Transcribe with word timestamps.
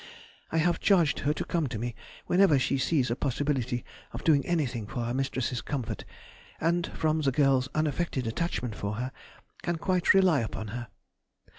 I 0.51 0.57
have 0.57 0.79
charged 0.79 1.19
her 1.19 1.33
to 1.35 1.45
come 1.45 1.67
to 1.67 1.77
me 1.77 1.93
whenever 2.25 2.57
she 2.57 2.79
sees 2.79 3.11
a 3.11 3.15
possibility 3.15 3.85
of 4.13 4.23
doing 4.23 4.43
anything 4.47 4.87
for 4.87 5.03
her 5.05 5.13
mistress's 5.13 5.61
comfort, 5.61 6.05
and, 6.59 6.87
from 6.87 7.21
the 7.21 7.31
girl's 7.31 7.69
unaffected 7.75 8.25
attachment 8.25 8.73
for 8.73 8.93
her, 8.95 9.11
can 9.61 9.75
quite 9.77 10.15
rely 10.15 10.39
upon 10.39 10.69
her. 10.69 10.87